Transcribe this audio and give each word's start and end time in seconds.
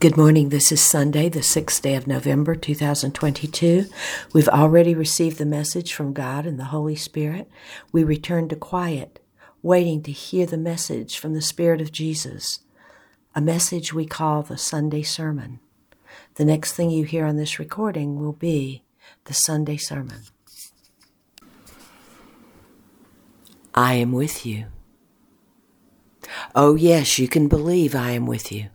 Good 0.00 0.16
morning. 0.16 0.50
This 0.50 0.70
is 0.70 0.80
Sunday, 0.80 1.28
the 1.28 1.40
6th 1.40 1.82
day 1.82 1.96
of 1.96 2.06
November, 2.06 2.54
2022. 2.54 3.86
We've 4.32 4.48
already 4.48 4.94
received 4.94 5.38
the 5.38 5.44
message 5.44 5.92
from 5.92 6.12
God 6.12 6.46
and 6.46 6.56
the 6.56 6.66
Holy 6.66 6.94
Spirit. 6.94 7.50
We 7.90 8.04
return 8.04 8.48
to 8.50 8.54
quiet, 8.54 9.18
waiting 9.60 10.04
to 10.04 10.12
hear 10.12 10.46
the 10.46 10.56
message 10.56 11.18
from 11.18 11.34
the 11.34 11.42
Spirit 11.42 11.80
of 11.80 11.90
Jesus, 11.90 12.60
a 13.34 13.40
message 13.40 13.92
we 13.92 14.06
call 14.06 14.42
the 14.42 14.56
Sunday 14.56 15.02
Sermon. 15.02 15.58
The 16.36 16.44
next 16.44 16.74
thing 16.74 16.90
you 16.90 17.02
hear 17.02 17.26
on 17.26 17.36
this 17.36 17.58
recording 17.58 18.20
will 18.20 18.34
be 18.34 18.84
the 19.24 19.34
Sunday 19.34 19.78
Sermon. 19.78 20.20
I 23.74 23.94
am 23.94 24.12
with 24.12 24.46
you. 24.46 24.66
Oh, 26.54 26.76
yes, 26.76 27.18
you 27.18 27.26
can 27.26 27.48
believe 27.48 27.96
I 27.96 28.12
am 28.12 28.26
with 28.26 28.52
you. 28.52 28.68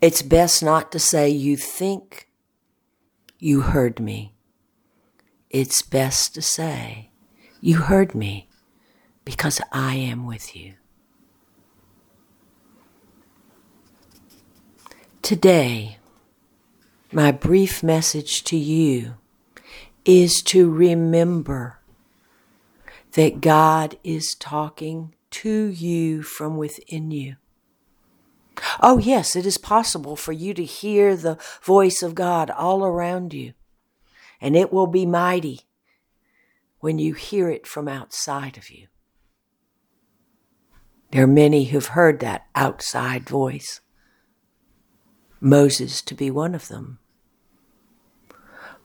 It's 0.00 0.22
best 0.22 0.62
not 0.62 0.90
to 0.92 0.98
say 0.98 1.28
you 1.28 1.58
think 1.58 2.30
you 3.38 3.60
heard 3.60 4.00
me. 4.00 4.32
It's 5.50 5.82
best 5.82 6.34
to 6.34 6.42
say 6.42 7.10
you 7.60 7.78
heard 7.78 8.14
me 8.14 8.48
because 9.26 9.60
I 9.72 9.96
am 9.96 10.26
with 10.26 10.56
you. 10.56 10.74
Today, 15.20 15.98
my 17.12 17.30
brief 17.30 17.82
message 17.82 18.42
to 18.44 18.56
you 18.56 19.16
is 20.06 20.40
to 20.46 20.70
remember 20.70 21.78
that 23.12 23.42
God 23.42 23.98
is 24.02 24.34
talking 24.38 25.14
to 25.30 25.66
you 25.66 26.22
from 26.22 26.56
within 26.56 27.10
you. 27.10 27.36
Oh, 28.80 28.98
yes, 28.98 29.36
it 29.36 29.44
is 29.44 29.58
possible 29.58 30.16
for 30.16 30.32
you 30.32 30.54
to 30.54 30.64
hear 30.64 31.14
the 31.14 31.38
voice 31.62 32.02
of 32.02 32.14
God 32.14 32.50
all 32.50 32.82
around 32.82 33.34
you, 33.34 33.52
and 34.40 34.56
it 34.56 34.72
will 34.72 34.86
be 34.86 35.04
mighty 35.04 35.60
when 36.80 36.98
you 36.98 37.12
hear 37.12 37.50
it 37.50 37.66
from 37.66 37.88
outside 37.88 38.56
of 38.56 38.70
you. 38.70 38.86
There 41.12 41.24
are 41.24 41.26
many 41.26 41.64
who've 41.64 41.86
heard 41.86 42.20
that 42.20 42.46
outside 42.54 43.28
voice, 43.28 43.80
Moses 45.40 46.00
to 46.02 46.14
be 46.14 46.30
one 46.30 46.54
of 46.54 46.68
them. 46.68 47.00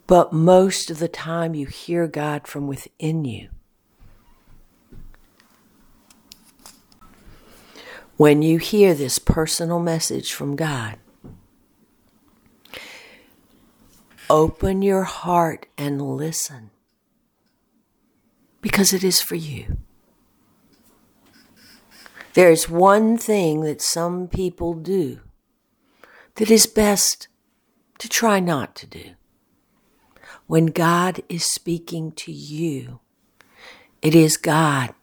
But 0.07 0.33
most 0.33 0.91
of 0.91 0.99
the 0.99 1.07
time, 1.07 1.55
you 1.55 1.67
hear 1.67 2.07
God 2.07 2.47
from 2.47 2.67
within 2.67 3.25
you. 3.25 3.49
When 8.17 8.41
you 8.41 8.57
hear 8.57 8.93
this 8.93 9.19
personal 9.19 9.79
message 9.79 10.33
from 10.33 10.55
God, 10.55 10.97
open 14.29 14.81
your 14.81 15.03
heart 15.03 15.65
and 15.77 16.01
listen 16.01 16.71
because 18.61 18.93
it 18.93 19.03
is 19.03 19.21
for 19.21 19.35
you. 19.35 19.77
There 22.33 22.49
is 22.49 22.69
one 22.69 23.17
thing 23.17 23.61
that 23.61 23.81
some 23.81 24.27
people 24.27 24.73
do 24.73 25.19
that 26.35 26.49
is 26.51 26.65
best 26.65 27.27
to 27.97 28.09
try 28.09 28.39
not 28.39 28.75
to 28.75 28.87
do. 28.87 29.11
When 30.47 30.67
God 30.67 31.21
is 31.29 31.45
speaking 31.45 32.11
to 32.13 32.31
you, 32.31 32.99
it 34.01 34.15
is 34.15 34.37
God 34.37 34.93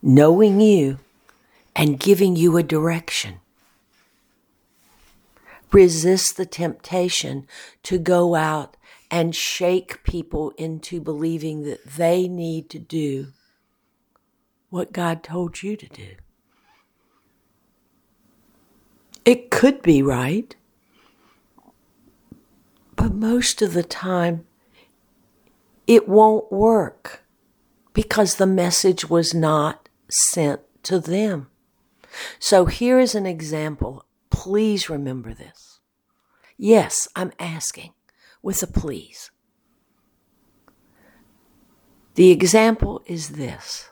knowing 0.00 0.60
you 0.60 0.98
and 1.74 2.00
giving 2.00 2.36
you 2.36 2.56
a 2.56 2.62
direction. 2.62 3.40
Resist 5.72 6.36
the 6.36 6.46
temptation 6.46 7.46
to 7.82 7.98
go 7.98 8.34
out 8.34 8.76
and 9.10 9.34
shake 9.34 10.02
people 10.04 10.50
into 10.56 11.00
believing 11.00 11.64
that 11.64 11.84
they 11.84 12.28
need 12.28 12.68
to 12.70 12.78
do 12.78 13.28
what 14.70 14.92
God 14.92 15.22
told 15.22 15.62
you 15.62 15.76
to 15.76 15.86
do. 15.86 16.14
It 19.24 19.50
could 19.50 19.82
be 19.82 20.02
right, 20.02 20.56
but 22.96 23.14
most 23.14 23.62
of 23.62 23.74
the 23.74 23.82
time 23.82 24.46
it 25.86 26.08
won't 26.08 26.50
work 26.50 27.22
because 27.92 28.36
the 28.36 28.46
message 28.46 29.08
was 29.08 29.34
not 29.34 29.88
sent 30.08 30.60
to 30.84 30.98
them. 30.98 31.48
So 32.38 32.66
here 32.66 32.98
is 32.98 33.14
an 33.14 33.26
example. 33.26 34.04
Please 34.30 34.88
remember 34.90 35.34
this. 35.34 35.80
Yes, 36.56 37.08
I'm 37.16 37.32
asking 37.38 37.92
with 38.42 38.62
a 38.62 38.66
please. 38.66 39.30
The 42.14 42.30
example 42.30 43.02
is 43.06 43.30
this. 43.30 43.90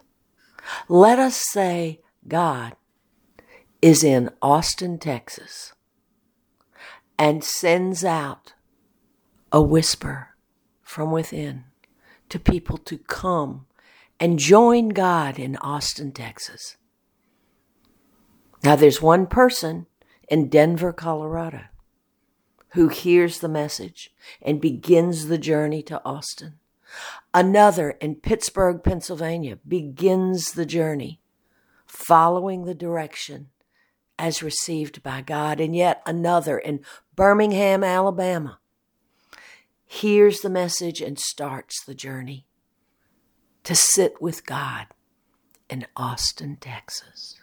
Let 0.88 1.19
us 1.19 1.36
say 1.36 2.00
God 2.28 2.75
is 3.81 4.04
in 4.04 4.31
Austin, 4.42 4.98
Texas, 4.98 5.72
and 7.19 7.42
sends 7.42 8.04
out 8.04 8.52
a 9.50 9.62
whisper 9.62 10.37
from 10.82 11.10
within 11.10 11.64
to 12.28 12.38
people 12.38 12.76
to 12.78 12.98
come 12.98 13.66
and 14.19 14.38
join 14.38 14.91
God 14.91 15.38
in 15.38 15.56
Austin, 15.56 16.12
Texas. 16.12 16.76
Now, 18.62 18.76
there's 18.76 19.00
one 19.00 19.26
person 19.26 19.87
in 20.28 20.48
Denver, 20.48 20.93
Colorado, 20.93 21.62
who 22.71 22.88
hears 22.88 23.38
the 23.38 23.48
message 23.48 24.12
and 24.43 24.60
begins 24.60 25.26
the 25.26 25.38
journey 25.38 25.82
to 25.84 26.00
Austin. 26.04 26.54
Another 27.32 27.91
in 27.93 28.16
Pittsburgh, 28.16 28.82
Pennsylvania, 28.82 29.59
begins 29.66 30.53
the 30.53 30.66
journey 30.66 31.20
following 31.87 32.65
the 32.65 32.75
direction 32.75 33.49
as 34.19 34.43
received 34.43 35.03
by 35.03 35.22
God. 35.22 35.60
And 35.60 35.75
yet 35.75 36.03
another 36.04 36.59
in 36.59 36.81
Birmingham, 37.16 37.82
Alabama, 37.82 38.59
hears 39.87 40.41
the 40.41 40.50
message 40.50 41.00
and 41.00 41.19
starts 41.19 41.84
the 41.84 41.94
journey 41.94 42.47
to 43.65 43.75
sit 43.75 44.20
with 44.20 44.47
God 44.47 44.87
in 45.69 45.87
Austin, 45.97 46.56
Texas. 46.60 47.39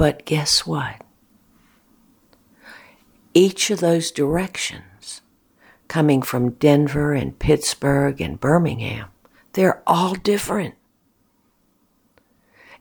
But 0.00 0.24
guess 0.24 0.66
what? 0.66 1.02
Each 3.34 3.68
of 3.68 3.80
those 3.80 4.10
directions, 4.10 5.20
coming 5.88 6.22
from 6.22 6.52
Denver 6.52 7.12
and 7.12 7.38
Pittsburgh 7.38 8.18
and 8.18 8.40
Birmingham, 8.40 9.08
they're 9.52 9.82
all 9.86 10.14
different. 10.14 10.76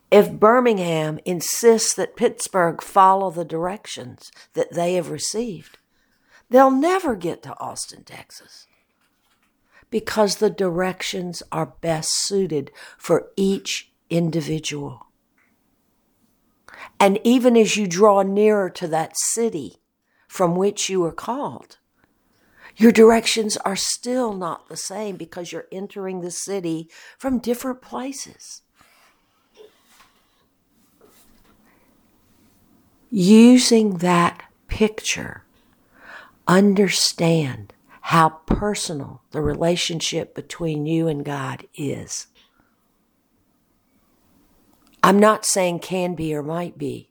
If 0.09 0.31
Birmingham 0.31 1.19
insists 1.25 1.94
that 1.96 2.16
Pittsburgh 2.16 2.81
follow 2.81 3.31
the 3.31 3.44
directions 3.44 4.31
that 4.53 4.72
they 4.72 4.94
have 4.94 5.09
received, 5.09 5.78
they'll 6.50 6.72
never 6.72 7.18
get 7.18 7.44
to 7.44 7.59
Austin, 7.59 8.06
Texas 8.06 8.66
because 9.90 10.38
the 10.38 10.50
directions 10.50 11.44
are 11.51 11.74
best 11.81 12.12
suited 12.13 12.72
for 12.97 13.28
each 13.36 13.91
individual. 14.09 15.08
And 17.00 17.19
even 17.23 17.56
as 17.57 17.78
you 17.78 17.88
draw 17.88 18.22
nearer 18.22 18.69
to 18.72 18.88
that 18.88 19.17
city 19.17 19.78
from 20.28 20.56
which 20.56 20.90
you 20.90 21.03
are 21.06 21.12
called, 21.12 21.78
your 22.75 22.91
directions 22.91 23.57
are 23.57 23.75
still 23.75 24.34
not 24.34 24.69
the 24.69 24.78
same 24.78 25.18
because 25.18 25.51
you're 25.51 25.68
entering 25.72 26.22
the 26.22 26.31
city 26.31 26.89
from 27.18 27.39
different 27.39 27.81
places. 27.81 28.62
Using 33.12 33.98
that 33.98 34.44
picture, 34.68 35.44
understand 36.48 37.74
how 38.01 38.30
personal 38.45 39.21
the 39.31 39.42
relationship 39.42 40.33
between 40.33 40.86
you 40.86 41.07
and 41.07 41.25
God 41.25 41.65
is. 41.75 42.27
I'm 45.04 45.19
not 45.19 45.46
saying 45.46 45.80
can 45.80 46.16
be 46.16 46.34
or 46.36 46.44
might 46.44 46.78
be 46.78 47.10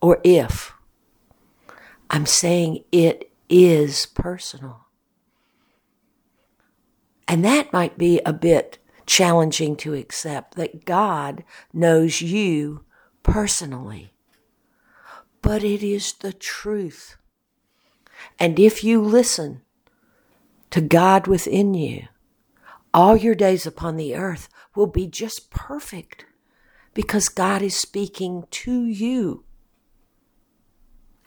or 0.00 0.20
if. 0.24 0.72
I'm 2.10 2.26
saying 2.26 2.84
it 2.92 3.32
is 3.48 4.06
personal. 4.06 4.86
And 7.26 7.44
that 7.44 7.72
might 7.72 7.96
be 7.96 8.20
a 8.26 8.32
bit 8.32 8.78
challenging 9.06 9.76
to 9.76 9.94
accept 9.94 10.56
that 10.56 10.84
God 10.84 11.44
knows 11.72 12.20
you 12.20 12.84
personally. 13.22 14.12
But 15.40 15.64
it 15.64 15.82
is 15.82 16.12
the 16.12 16.32
truth. 16.32 17.16
And 18.38 18.58
if 18.58 18.84
you 18.84 19.00
listen 19.00 19.62
to 20.70 20.80
God 20.80 21.26
within 21.26 21.74
you, 21.74 22.08
all 22.94 23.16
your 23.16 23.34
days 23.34 23.66
upon 23.66 23.96
the 23.96 24.14
earth 24.14 24.48
will 24.74 24.86
be 24.86 25.06
just 25.06 25.50
perfect 25.50 26.26
because 26.94 27.28
God 27.28 27.62
is 27.62 27.76
speaking 27.76 28.44
to 28.50 28.84
you. 28.84 29.44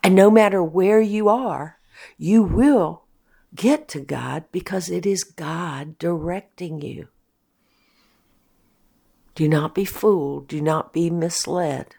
And 0.03 0.15
no 0.15 0.29
matter 0.29 0.63
where 0.63 1.01
you 1.01 1.29
are, 1.29 1.79
you 2.17 2.43
will 2.43 3.05
get 3.55 3.87
to 3.89 4.01
God 4.01 4.45
because 4.51 4.89
it 4.89 5.05
is 5.05 5.23
God 5.23 5.97
directing 5.97 6.81
you. 6.81 7.07
Do 9.33 9.49
not 9.49 9.75
be 9.75 9.85
fooled. 9.85 10.47
Do 10.47 10.61
not 10.61 10.93
be 10.93 11.09
misled. 11.09 11.95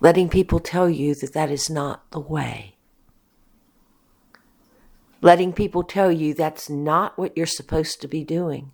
Letting 0.00 0.28
people 0.28 0.60
tell 0.60 0.88
you 0.88 1.14
that 1.16 1.32
that 1.32 1.50
is 1.50 1.68
not 1.68 2.10
the 2.10 2.20
way. 2.20 2.76
Letting 5.20 5.52
people 5.52 5.82
tell 5.82 6.12
you 6.12 6.32
that's 6.32 6.70
not 6.70 7.18
what 7.18 7.36
you're 7.36 7.46
supposed 7.46 8.00
to 8.00 8.08
be 8.08 8.22
doing 8.22 8.70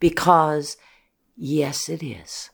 because, 0.00 0.76
yes, 1.36 1.88
it 1.88 2.02
is. 2.02 2.50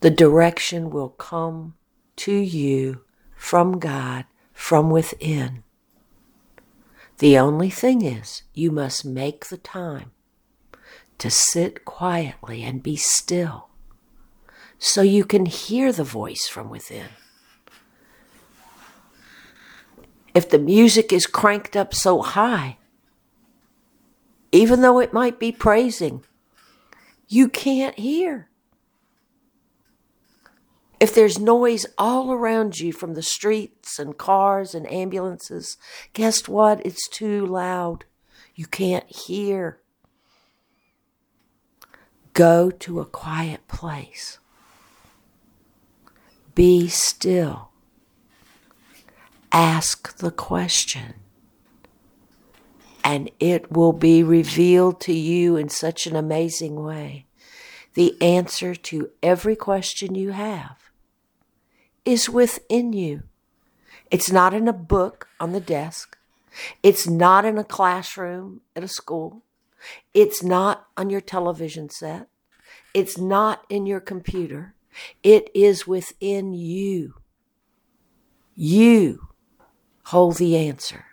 The 0.00 0.10
direction 0.10 0.90
will 0.90 1.10
come 1.10 1.74
to 2.16 2.32
you 2.32 3.02
from 3.36 3.78
God 3.78 4.24
from 4.52 4.90
within. 4.90 5.62
The 7.18 7.38
only 7.38 7.70
thing 7.70 8.02
is, 8.02 8.42
you 8.54 8.70
must 8.70 9.04
make 9.04 9.46
the 9.46 9.58
time 9.58 10.12
to 11.18 11.30
sit 11.30 11.84
quietly 11.84 12.62
and 12.62 12.82
be 12.82 12.96
still 12.96 13.68
so 14.78 15.02
you 15.02 15.24
can 15.24 15.44
hear 15.44 15.92
the 15.92 16.04
voice 16.04 16.46
from 16.46 16.70
within. 16.70 17.08
If 20.34 20.48
the 20.48 20.58
music 20.58 21.12
is 21.12 21.26
cranked 21.26 21.76
up 21.76 21.92
so 21.94 22.22
high, 22.22 22.78
even 24.52 24.80
though 24.80 24.98
it 24.98 25.12
might 25.12 25.38
be 25.38 25.52
praising, 25.52 26.24
you 27.30 27.48
can't 27.48 27.98
hear 27.98 28.50
if 31.00 31.14
there's 31.14 31.38
noise 31.38 31.86
all 31.96 32.30
around 32.30 32.78
you 32.78 32.92
from 32.92 33.14
the 33.14 33.22
streets 33.22 33.98
and 33.98 34.18
cars 34.18 34.74
and 34.74 34.90
ambulances, 34.92 35.78
guess 36.12 36.46
what? 36.46 36.84
It's 36.84 37.08
too 37.08 37.46
loud. 37.46 38.04
You 38.54 38.66
can't 38.66 39.10
hear. 39.10 39.80
Go 42.34 42.70
to 42.70 43.00
a 43.00 43.06
quiet 43.06 43.66
place. 43.66 44.38
Be 46.54 46.86
still. 46.88 47.70
Ask 49.50 50.18
the 50.18 50.30
question. 50.30 51.14
And 53.10 53.28
it 53.40 53.72
will 53.72 53.92
be 53.92 54.22
revealed 54.22 55.00
to 55.00 55.12
you 55.12 55.56
in 55.56 55.68
such 55.68 56.06
an 56.06 56.14
amazing 56.14 56.76
way. 56.76 57.26
The 57.94 58.14
answer 58.22 58.76
to 58.76 59.10
every 59.20 59.56
question 59.56 60.14
you 60.14 60.30
have 60.30 60.76
is 62.04 62.30
within 62.30 62.92
you. 62.92 63.24
It's 64.12 64.30
not 64.30 64.54
in 64.54 64.68
a 64.68 64.72
book 64.72 65.26
on 65.40 65.50
the 65.50 65.60
desk. 65.60 66.18
It's 66.84 67.08
not 67.08 67.44
in 67.44 67.58
a 67.58 67.64
classroom 67.64 68.60
at 68.76 68.84
a 68.84 68.88
school. 68.88 69.42
It's 70.14 70.44
not 70.44 70.86
on 70.96 71.10
your 71.10 71.20
television 71.20 71.90
set. 71.90 72.28
It's 72.94 73.18
not 73.18 73.64
in 73.68 73.86
your 73.86 73.98
computer. 73.98 74.76
It 75.24 75.50
is 75.52 75.84
within 75.84 76.54
you. 76.54 77.14
You 78.54 79.30
hold 80.04 80.36
the 80.36 80.56
answer. 80.56 81.06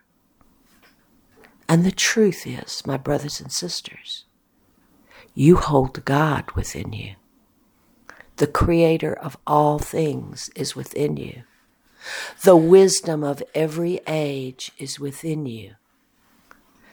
And 1.70 1.86
the 1.86 1.92
truth 1.92 2.48
is, 2.48 2.86
my 2.86 2.98
brothers 2.98 3.42
and 3.42 3.52
sisters, 3.52 4.26
you 5.34 5.58
hold 5.58 6.06
God 6.06 6.50
within 6.52 6.94
you. 6.94 7.16
The 8.38 8.48
creator 8.48 9.14
of 9.14 9.38
all 9.46 9.80
things 9.80 10.50
is 10.56 10.76
within 10.76 11.18
you. 11.18 11.44
The 12.44 12.56
wisdom 12.56 13.24
of 13.24 13.44
every 13.54 14.00
age 14.08 14.72
is 14.78 15.00
within 15.00 15.46
you. 15.46 15.76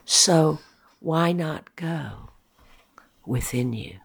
So 0.04 0.58
why 1.00 1.32
not 1.32 1.74
go 1.76 2.30
within 3.24 3.72
you? 3.72 3.98